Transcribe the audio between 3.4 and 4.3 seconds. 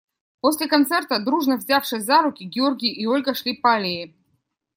по аллее.